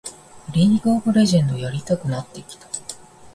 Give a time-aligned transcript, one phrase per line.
[0.51, 2.67] リーグ・オブ・レジェンドやりたくなってきた